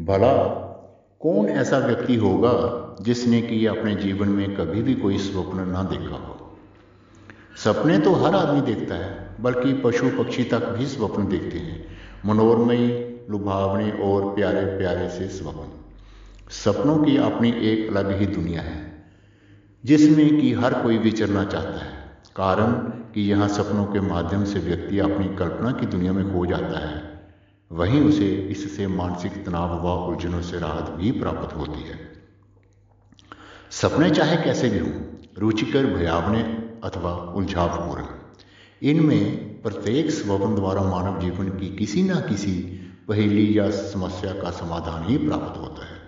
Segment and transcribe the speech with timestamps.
[0.00, 0.32] भला,
[1.20, 6.16] कौन ऐसा व्यक्ति होगा जिसने कि अपने जीवन में कभी भी कोई स्वप्न ना देखा
[6.16, 6.58] हो?
[7.64, 11.86] सपने तो हर आदमी देखता है, बल्कि पशु पक्षी तक भी स्वप्न देखते हैं।
[12.26, 15.68] मनोरमयी लुभावने और प्यारे प्यारे से स्वप्न।
[16.50, 19.04] सपनों की अपनी एक अलग ही दुनिया है,
[19.84, 21.92] जिसमें कि हर कोई विचरना चाहता है।
[22.36, 22.72] कारण
[23.14, 27.09] कि यहाँ सपनों के माध्यम से व्यक्ति अपनी कल्पना की दुनिया में खो जाता है।
[27.72, 32.12] वहीं उसे इससे मानसिक तनाव व उलझनों से राहत भी प्राप्त होती है।
[33.70, 35.02] सपने चाहे कैसे भी हों,
[35.38, 36.42] रुचिकर भयावने
[36.84, 38.04] अथवा उलझावपूर्ण,
[38.82, 42.52] इनमें प्रत्येक स्वप्न द्वारा मानव जीवन की किसी न किसी
[43.08, 46.00] पहेली या समस्या का समाधान ही प्राप्त होता है।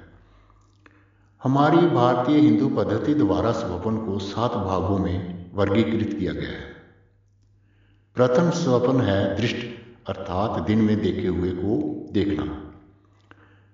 [1.42, 6.72] हमारी भारतीय हिंदू पद्धति द्वारा स्वप्न को सात भागों में वर्गीकृत किया गया है।
[8.14, 12.72] प्रथम स्वप्न है दृष्ट। अर्थात दिन में देखे हुए को देखना।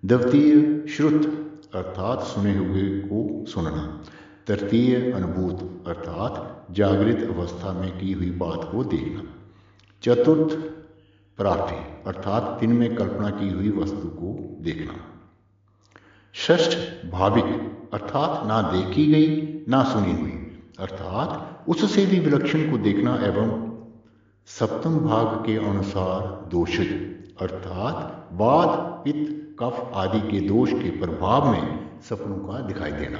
[0.04, 1.26] द्वितीय श्रुत,
[1.74, 4.04] अर्थात सुने हुए को सुनना।
[4.46, 9.24] तृतीय अनुभूत, अर्थात जागृत अवस्था में की हुई बात को देखना।
[10.02, 10.56] चतुर्थ
[11.36, 14.94] प्रार्थी अर्थात दिन में कल्पना की हुई वस्तु को देखना।
[16.34, 16.78] षष्ठ
[17.10, 17.44] भाविक,
[17.92, 23.67] अर्थात ना देखी गई, ना सुनी हुई, अर्थात उससे भी विलक्षण को देखना एवं
[24.48, 28.68] सप्तम भाग के अनुसार दोषित, अर्थात वाद
[29.04, 33.18] पित्त, कफ आदि के दोष के प्रभाव में सपनों का दिखाई देना।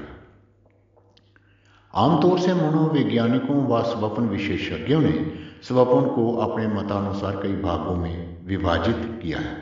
[1.95, 9.21] आमतौर से मनोवैज्ञानिकों व स्वपन विशेषज्ञों ने स्वपन को अपने मतानुसार कई भागों में विभाजित
[9.23, 9.57] किया है।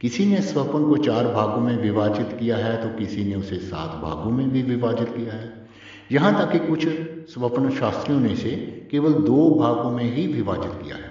[0.00, 4.02] किसी ने स्वपन को चार भागों में विभाजित किया है तो किसी ने उसे सात
[4.02, 5.66] भागों में भी विभाजित किया है।
[6.12, 6.88] यहाँ तक कि कुछ
[7.32, 11.10] स्वप्न शास्त्रियों ने इसे केवल दो भागों में ही विभाजित किया है।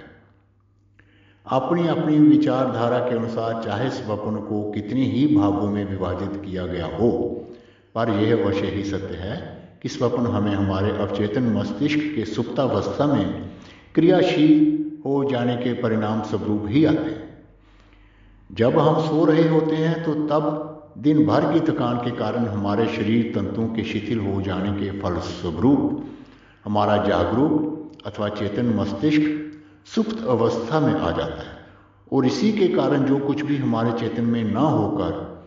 [1.46, 6.86] अपनी अपनी विचारधारा के अनुसार चाहे स्वप्न को कितने ही भागों में विभाजित किया गया
[6.86, 7.10] हो,
[7.96, 9.38] पर यह अवश्य ही सत्य है
[9.82, 13.50] कि स्वप्न हमें हमारे अवचेतन मस्तिष्क के सुप्तावस्था में
[13.96, 14.60] क्रियाशील
[15.06, 17.30] हो जाने के परिणाम स्वरूप ही आते हैं।
[18.50, 22.88] जब हम सो रहे होते हैं तो तब दिन भर की थकान के कारण हमारे
[22.88, 26.04] शरीर तंतुओं के शिथिल हो जाने के फलस्वरूप
[26.66, 29.52] हमारा जागरूक अथवा चेतन मस्तिष्क
[29.96, 31.62] सुप्त अवस्था में आ जाता है।
[32.14, 35.46] और इसी के कारण जो कुछ भी हमारे चेतन में ना होकर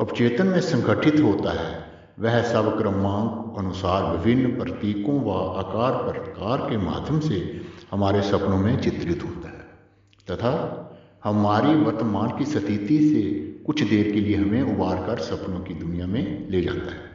[0.00, 1.84] अपचेतन में संगठित होता है,
[2.20, 7.60] वह सब क्रमांक, अनुसार विभिन्न प्रतीकों व आकार प्रकार के माध्यम से
[7.90, 9.60] हमारे सपनों में चित्रित होता है।
[10.30, 10.76] तथा
[11.24, 16.06] हमारी वर्तमान की स्थिति से कुछ देर के लिए हमें उबार कर सपनों की दुनिया
[16.06, 17.09] में ले जाता है।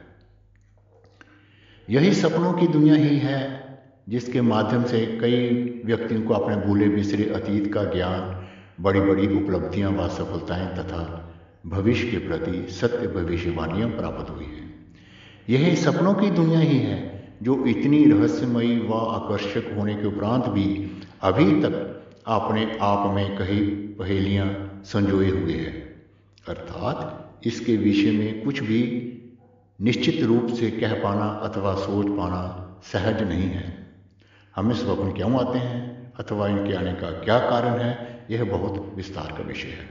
[1.90, 5.38] यही सपनों की दुनिया ही है, जिसके माध्यम से कई
[5.84, 8.46] व्यक्तियों को अपने भूले बिसरे अतीत का ज्ञान
[8.80, 11.32] बड़ी बड़ी उपलब्धियाँ व सफलताएँ तथा
[11.66, 14.74] भविष्य के प्रति सत्य भविष्यवाणियाँ प्राप्त हुई हैं।
[15.48, 20.90] यही सपनों की दुनिया ही है, जो इतनी रहस्यमयी व आकर्षक होने के उपरांत भी
[21.22, 23.60] अभी तक अपने आप में कई
[23.98, 26.04] पहेलियाँ संजोए हुए हैं।
[26.48, 29.12] अर्थात इसके विषय में कुछ भी
[29.80, 33.86] निश्चित रूप से कह पाना अथवा सोच पाना सहज नहीं है।
[34.56, 36.12] हमें स्वप्न क्यों आते हैं?
[36.20, 38.26] अथवा इनके आने का क्या कारण है?
[38.30, 39.88] यह बहुत विस्तार का विषय है।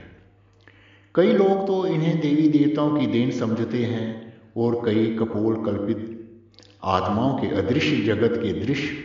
[1.14, 6.28] कई लोग तो इन्हें देवी देवताओं की देन समझते हैं और कई कपोल कल्पित
[6.84, 8.96] आत्माओं के अदृश्य जगत के दृश्य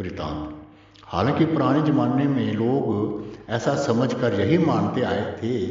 [0.00, 0.62] वृतांत।
[1.04, 5.66] हालाँकि पुराने जमाने में लोग ऐसा समझकर यही मानते आए थे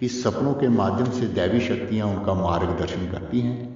[0.00, 3.75] कि सपनों के माध्यम से दैवी शक्तियाँ उनका मार्गदर्शन करती हैं।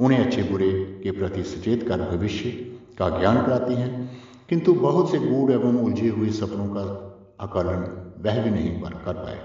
[0.00, 2.50] उन्हें अच्छे बुरे के प्रति सचेत कर भविष्य
[2.98, 7.04] का ज्ञान कराती हैं। किंतु बहुत से गूढ़ एवं उलझे हुए सपनों का
[7.40, 9.38] आकलन वह भी नहीं कर पाए।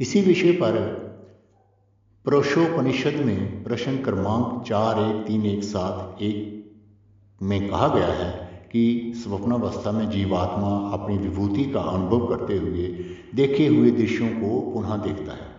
[0.00, 0.78] इसी विषय पर
[2.24, 6.70] प्रोशोपनिषद में प्रश्न क्रमांक चार एक तीन एक सात एक
[7.42, 13.04] में कहा गया है कि स्वप्नावस्था में जीवात्मा अपनी विभूति का अनुभव करते हुए
[13.34, 15.50] देखे हुए दृश्यों को पुनः देखता है।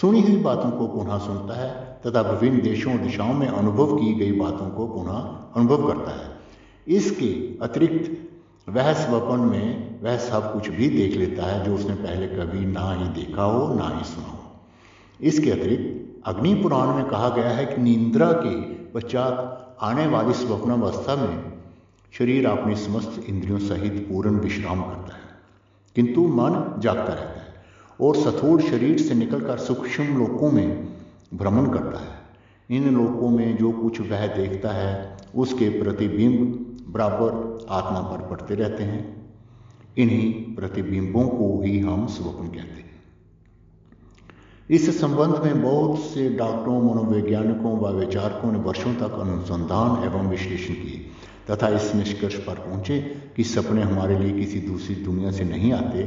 [0.00, 4.32] सुनी हुई बातों को पुनः सुनता है तथा विभिन्न देशों दिशाओं में अनुभव की गई
[4.32, 5.18] बातों को पुनः
[5.56, 7.30] अनुभव करता है। इसके
[7.62, 8.16] अतिरिक्त
[8.66, 12.92] वह स्वपन में, वह सब कुछ भी देख लेता है जो उसने पहले कभी ना
[12.92, 14.38] ही देखा हो, ना ही सुना हो।
[15.20, 18.54] इसके अतिरिक्त अग्नि पुराण में कहा गया है कि निंद्रा के
[18.92, 21.52] पश्चात आने वाली स्वप्नावस्था में
[22.12, 25.26] शरीर अपनी समस्त इंद्रियों सहित पूर्ण विश्राम करता है,
[25.96, 27.46] किंतु मन जागता रहता है
[28.00, 30.87] और सथोड़ शरीर से निकलकर सूक्ष्म लोकों में
[31.34, 32.18] भ्रमण करता है।
[32.70, 38.82] इन लोकों में जो कुछ वह देखता है, उसके प्रतिबिंब बराबर आत्मा पर पड़ते रहते
[38.82, 39.32] हैं।
[39.98, 42.88] इन्हीं प्रतिबिंबों को ही हम स्वप्न कहते हैं।
[44.70, 50.74] इस संबंध में बहुत से डॉक्टरों, मनोवैज्ञानिकों व विचारकों ने वर्षों तक अनुसंधान एवं विश्लेषण
[50.74, 51.06] किए
[51.50, 53.00] तथा इस निष्कर्ष पर पहुँचे
[53.36, 56.02] कि सपने हमारे लिए किसी दूसरी दुनिया से नहीं आते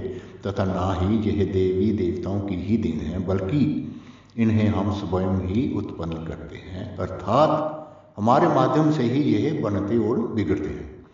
[0.47, 3.87] तथा ना ही यह देवी देवताओं की ही दिन है, बल्कि
[4.37, 7.77] इन्हें हम स्वयं ही उत्पन्न करते हैं, अर्थात
[8.17, 11.05] हमारे माध्यम से ही यह बनते और बिगड़ते हैं।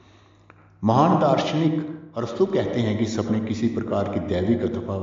[0.83, 4.97] महान दार्शनिक अरस्तु कहते हैं कि सपने किसी प्रकार की दैविक अथवा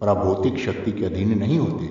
[0.00, 1.90] पराभौतिक शक्ति के अधीन नहीं होते।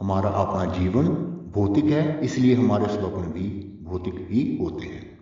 [0.00, 1.08] हमारा अपना जीवन
[1.54, 5.18] भौतिक है, इसलिए हमारे स्वप्न भी भौतिक ही होते हैं।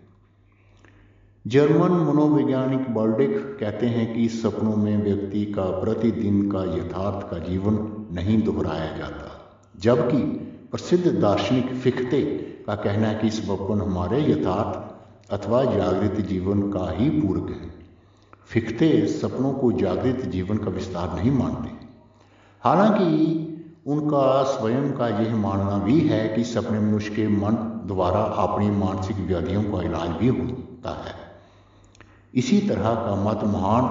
[1.47, 8.07] जर्मन मनोवैज्ञानिक बर्डिक कहते हैं कि सपनों में व्यक्ति का प्रतिदिन का यथार्थ का जीवन
[8.13, 9.44] नहीं दोहराया जाता।
[9.81, 10.19] जबकि
[10.71, 12.23] प्रसिद्ध दार्शनिक फिख्ते
[12.67, 17.73] का कहना है कि इस स्वप्न हमारे यथार्थ अथवा जागृत जीवन का ही पूरक है।
[18.47, 21.87] फिख्ते सपनों को जागृत जीवन का विस्तार नहीं मानते।
[22.61, 23.51] हालाँकि
[23.87, 27.55] उनका स्वयं का यह मानना भी है कि सपने मनुष्य के मन
[27.87, 31.15] द्वारा अपनी मानसिक व्याधियों का इलाज भी होता है।
[32.35, 33.85] इसी तरह का मत महान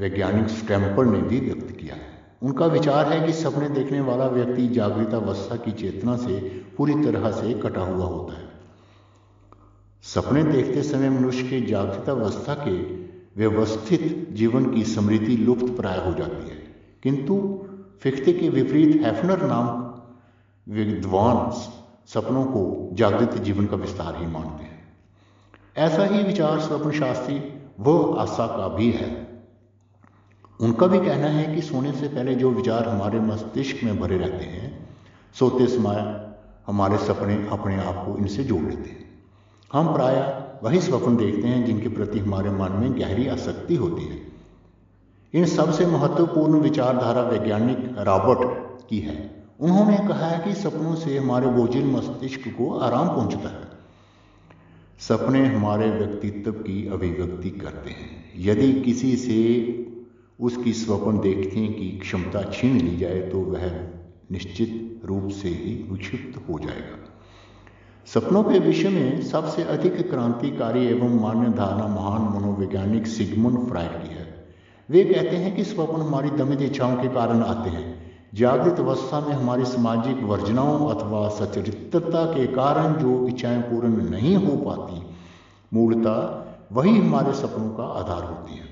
[0.00, 1.94] वैज्ञानिक स्टैम्पर ने भी व्यक्त किया
[2.42, 6.40] उनका विचार है कि सपने देखने वाला व्यक्ति जागृतावस्था की चेतना से
[6.76, 8.48] पूरी तरह से कटा हुआ होता है।
[10.02, 13.02] सपने देखते समय मनुष्य के जागृतावस्था के
[13.36, 16.62] व्यवस्थित जीवन की समृद्धि लुप्त प्राय हो जाती है।
[17.02, 17.64] किंतु
[18.00, 19.92] फिख्ते के विपरीत हैफनर नाम
[20.74, 21.50] विद्वान
[22.06, 24.82] सपनों को जागृत जीवन का विस्तार ही मानते हैं।
[25.76, 27.42] ऐसा ही विचार स्वप्न शास्त्री
[27.80, 29.31] व आशा का भी है।
[30.62, 34.44] उनका भी कहना है कि सोने से पहले जो विचार हमारे मस्तिष्क में भरे रहते
[34.44, 34.88] हैं,
[35.34, 36.28] सोते समय
[36.66, 39.04] हमारे सपने अपने आप को इनसे जोड़ लेते हैं।
[39.72, 44.22] हम प्राय वही स्वप्न देखते हैं जिनके प्रति हमारे मन में गहरी आसक्ति होती है।
[45.34, 48.48] इन सबसे महत्वपूर्ण विचारधारा वैज्ञानिक रॉबर्ट
[48.90, 53.68] की है। उन्होंने कहा है कि सपनों से हमारे बोझिल मस्तिष्क को आराम पहुँचता है।
[54.98, 59.62] सपने हमारे व्यक्तित्व की अभिव्यक्ति करते हैं। यदि किसी से
[60.42, 63.70] उसकी स्वप्न देखने की क्षमता छीन ली जाए तो वह
[64.32, 66.98] निश्चित रूप से ही विक्षिप्त हो जाएगा।
[68.08, 74.14] सपनों के विषय में सबसे अधिक क्रांतिकारी एवं मान्य धारणा महान मनोवैज्ञानिक सिगमन फ्राइड की
[74.14, 74.26] है।
[74.88, 77.86] वे कहते हैं कि स्वप्न हमारी दमित इच्छाओं के कारण आते हैं।
[78.34, 84.56] जागृत अवस्था में हमारी सामाजिक वर्जनाओं अथवा सचरित्रता के कारण जो इच्छाएँ पूर्ण नहीं हो
[84.56, 85.00] पाती,
[85.72, 88.70] मूलतः वही हमारे सपनों का आधार होती है।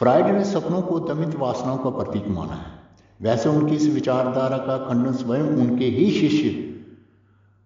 [0.00, 2.66] फ्राइड ने सपनों को दमित वासनाओं का प्रतीक माना है।
[3.22, 6.74] वैसे उनकी इस विचारधारा का खंडन स्वयं उनके ही शिष्य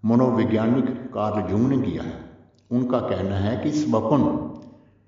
[0.05, 2.31] मनोवैज्ञानिक कार्ल जुंग ने किया है।
[2.71, 4.23] उनका कहना है कि स्वपन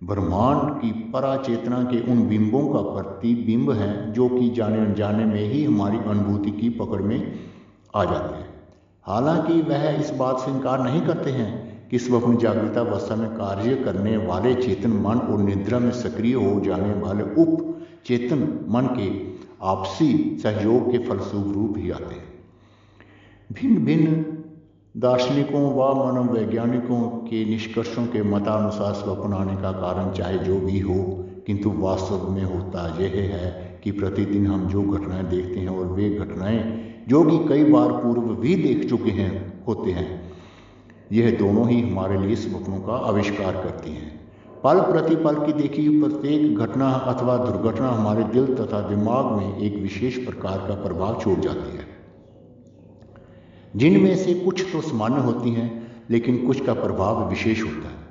[0.07, 5.65] ब्रह्मांड की पराचेतना के उन बिंबों का प्रतिबिंब है जो कि जाने अनजाने में ही
[5.65, 7.39] हमारी अनुभूति की पकड़ में
[7.97, 8.49] आ जाते हैं।
[9.03, 13.75] हालाँकि वह इस बात से इनकार नहीं करते हैं कि स्वप्न जागृता अवस्था में कार्य
[13.75, 18.39] करने वाले चेतन मन और निद्रा में सक्रिय हो जाने वाले उप चेतन
[18.69, 22.25] मन के आपसी सहयोग के फलस्वरूप रूप ही आते हैं।
[23.53, 24.25] भिन्न भिन्न
[24.97, 31.25] दार्शनिकों व मनोवैज्ञानिकों के निष्कर्षों के मतानुसार स्वप्न आने का कारण चाहे जो भी हो,
[31.47, 36.11] किंतु वास्तव में होता यह है कि प्रतिदिन हम जो घटनाएँ देखते हैं और वे
[36.11, 40.26] घटनाएँ जो कि कई बार पूर्व भी देख चुके हैं, होते हैं
[41.13, 44.21] यह दोनों ही हमारे लिए स्वप्नों का आविष्कार करती हैं।
[44.65, 50.17] पल प्रतिपल की देखी प्रत्येक घटना अथवा दुर्घटना हमारे दिल तथा दिमाग में एक विशेष
[50.17, 51.87] प्रकार का प्रभाव छोड़ जाती है।
[53.77, 58.07] जिनमें से कुछ तो सामान्य होती हैं, लेकिन कुछ का प्रभाव विशेष होता है।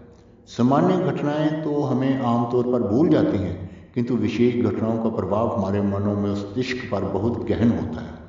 [0.48, 5.82] सामान्य घटनाएँ तो हमें आमतौर पर भूल जाती हैं, किंतु विशेष घटनाओं का प्रभाव हमारे
[5.82, 8.25] मनों में मस्तिष्क पर बहुत गहन होता है।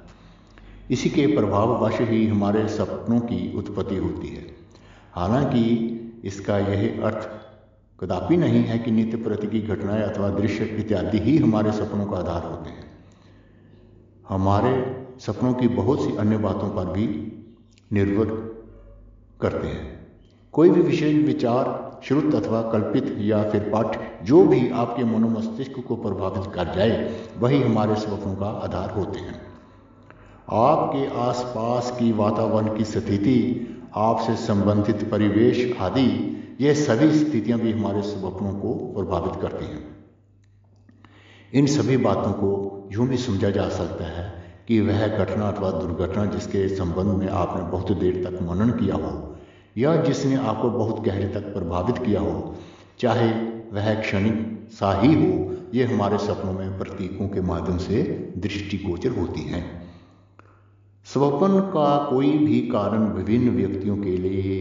[0.91, 4.47] इसी के प्रभाव वश ही हमारे सपनों की उत्पत्ति होती है।
[5.13, 5.63] हालाँकि
[6.25, 7.29] इसका यह अर्थ
[8.01, 12.17] कदापि नहीं है कि नित्य प्रति की घटनाएँ अथवा दृश्य इत्यादि ही हमारे सपनों का
[12.17, 12.85] आधार होते हैं।
[14.29, 17.33] हमारे सपनों की बहुत सी अन्य बातों पर भी
[17.93, 18.57] निर्भर
[19.41, 20.07] करते हैं।
[20.53, 25.97] कोई भी विशेष विचार, श्रुत अथवा कल्पित या फिर पाठ, जो भी आपके मनोमस्तिष्क को
[25.97, 29.56] प्रभावित कर जाए, वही हमारे सपनों का आधार होते हैं।
[30.53, 33.39] आपके आसपास की वातावरण की स्थिति,
[33.95, 39.97] आपसे संबंधित परिवेश आदि, ये सभी स्थितियाँ भी हमारे स्वप्नों को प्रभावित करती हैं।
[41.53, 46.25] इन सभी बातों को यूँ भी समझा जा सकता है कि वह घटना अथवा दुर्घटना
[46.25, 49.37] जिसके संबंध में आपने बहुत देर तक मनन किया हो,
[49.79, 52.55] या जिसने आपको बहुत गहरे तक प्रभावित किया हो,
[52.99, 53.31] चाहे
[53.73, 58.03] वह क्षणिक सा ही हो, ये हमारे सपनों में प्रतीकों के माध्यम से
[58.39, 59.86] दृष्टिगोचर होती हैं।
[61.13, 64.57] स्वप्न का कोई भी कारण विभिन्न व्यक्तियों के लिए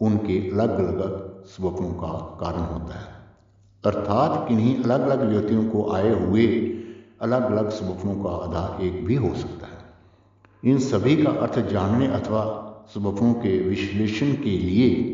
[0.00, 3.14] उनके अलग अलग स्वप्नों का कारण होता है।
[3.84, 6.46] अर्थात किन्हीं अलग अलग व्यक्तियों को आए हुए
[7.20, 12.06] अलग अलग स्वप्नों का आधार एक भी हो सकता है। इन सभी का अर्थ जानने
[12.06, 15.12] अथवा स्वप्नों के विश्लेषण के लिए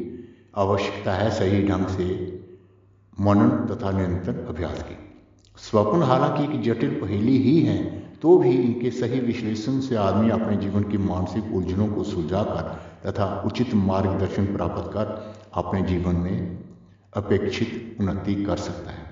[0.57, 2.41] आवश्यकता है सही ढंग से
[3.21, 4.97] मनन तथा निरंतर अभ्यास की।
[5.57, 10.57] स्वप्न हालाँकि एक जटिल पहेली ही है तो भी इनके सही विश्लेषण से आदमी अपने
[10.57, 16.59] जीवन की मानसिक उलझनों को सुलझाकर तथा उचित मार्गदर्शन प्राप्त कर अपने जीवन में
[17.17, 19.12] अपेक्षित उन्नति कर सकता है।